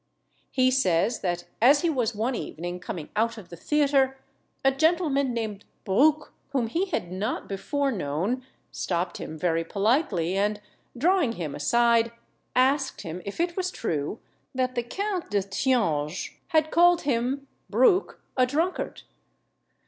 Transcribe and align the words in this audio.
He 0.49 0.71
says, 0.71 1.19
that 1.19 1.45
as 1.61 1.81
he 1.81 1.89
was 1.91 2.15
one 2.15 2.33
evening 2.33 2.79
coming 2.79 3.09
out 3.15 3.37
of 3.37 3.49
the 3.49 3.55
theatre, 3.55 4.17
a 4.65 4.71
gentleman 4.71 5.31
named 5.31 5.63
Bruc, 5.85 6.31
whom 6.53 6.65
he 6.65 6.87
had 6.87 7.11
not 7.11 7.47
before 7.47 7.91
known, 7.91 8.43
stopped 8.71 9.17
him 9.19 9.37
very 9.37 9.63
politely, 9.63 10.35
and, 10.35 10.59
drawing 10.97 11.33
him 11.33 11.53
aside, 11.53 12.11
asked 12.55 13.01
him 13.01 13.21
if 13.25 13.39
it 13.39 13.55
was 13.55 13.69
true 13.69 14.19
that 14.55 14.73
the 14.73 14.81
Count 14.81 15.29
de 15.29 15.43
Thianges 15.43 16.31
had 16.47 16.71
called 16.71 17.01
him 17.01 17.45
(Bruc) 17.71 18.15
a 18.35 18.47
drunkard? 18.47 19.03